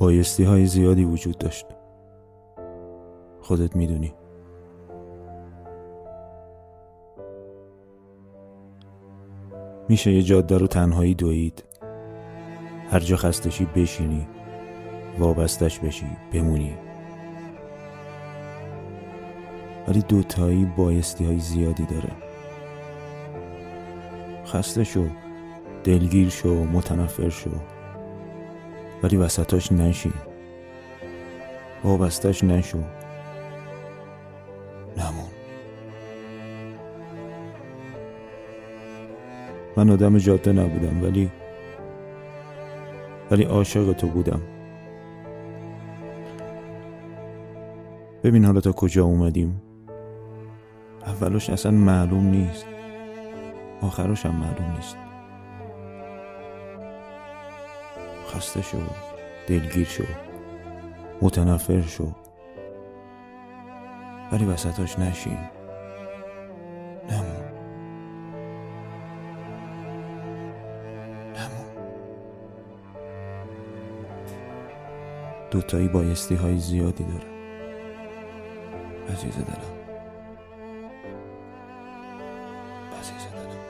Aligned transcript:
بایستی 0.00 0.44
های 0.44 0.66
زیادی 0.66 1.04
وجود 1.04 1.38
داشت. 1.38 1.66
خودت 3.40 3.76
می‌دونی. 3.76 4.14
میشه 9.88 10.12
یه 10.12 10.22
جاده 10.22 10.58
رو 10.58 10.66
تنهایی 10.66 11.14
دوید. 11.14 11.64
هر 12.90 13.00
جا 13.00 13.16
خستشی 13.16 13.64
بشینی. 13.64 14.28
وابستش 15.18 15.78
بشی. 15.78 16.06
بمونی. 16.32 16.74
ولی 19.88 20.02
دوتایی 20.02 20.64
بایستی 20.76 21.24
های 21.24 21.38
زیادی 21.38 21.86
داره. 21.86 22.12
خسته 24.46 24.84
شو. 24.84 25.06
دلگیر 25.84 26.28
شو. 26.28 26.64
متنفر 26.64 27.28
شو. 27.28 27.50
ولی 29.02 29.16
وسطاش 29.16 29.72
نشین. 29.72 30.12
وابستش 31.84 32.44
نشو. 32.44 32.78
نمون. 34.96 35.30
من 39.76 39.90
آدم 39.90 40.18
جاده 40.18 40.52
نبودم 40.52 41.02
ولی 41.02 41.30
ولی 43.30 43.44
عاشق 43.44 43.92
تو 43.92 44.06
بودم. 44.06 44.40
ببین 48.24 48.44
حالا 48.44 48.60
تا 48.60 48.72
کجا 48.72 49.04
اومدیم. 49.04 49.62
اولش 51.06 51.50
اصلا 51.50 51.72
معلوم 51.72 52.26
نیست. 52.26 52.66
آخرش 53.82 54.26
هم 54.26 54.34
معلوم 54.34 54.74
نیست. 54.76 54.96
خسته 58.30 58.62
شو 58.62 58.78
دلگیر 59.46 59.86
شو 59.86 60.04
متنفر 61.22 61.80
شو. 61.80 62.12
ولی 64.32 64.44
وسطاش 64.44 64.98
نشین. 64.98 65.38
نمون 67.10 67.44
نمون 71.36 71.66
دوتایی 75.50 75.88
بایستی 75.88 76.34
های 76.34 76.58
زیادی 76.58 77.04
داره. 77.04 77.30
عزیز 79.12 79.34
دلم. 79.34 79.80
عزیز 83.00 83.26
دلم. 83.32 83.69